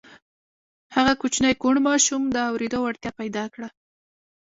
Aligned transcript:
هغه 0.95 1.13
کوچني 1.21 1.53
کوڼ 1.61 1.75
ماشوم 1.87 2.21
د 2.29 2.35
اورېدو 2.49 2.77
وړتيا 2.83 3.11
پيدا 3.19 3.43
کړه. 3.53 3.67